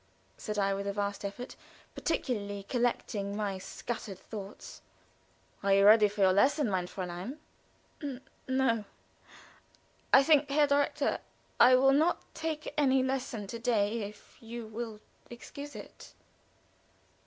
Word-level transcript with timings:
said 0.35 0.57
I, 0.57 0.73
with 0.73 0.87
a 0.87 0.93
vast 0.93 1.23
effort, 1.23 1.55
partially 1.93 2.63
collecting 2.67 3.35
my 3.35 3.59
scattered 3.59 4.17
thoughts. 4.17 4.81
"Are 5.61 5.75
you 5.75 5.85
ready 5.85 6.07
for 6.07 6.21
your 6.21 6.33
lesson, 6.33 6.71
mein 6.71 6.87
Fräulein?" 6.87 7.37
"N 8.01 8.19
no. 8.47 8.85
I 10.11 10.23
think, 10.23 10.49
Herr 10.49 10.65
Direktor, 10.65 11.19
I 11.59 11.75
will 11.75 11.93
not 11.93 12.23
take 12.33 12.73
any 12.79 13.03
lesson 13.03 13.45
to 13.45 13.59
day, 13.59 14.01
if 14.01 14.37
you 14.41 14.65
will 14.65 15.01
excuse 15.29 15.75
it." 15.75 16.15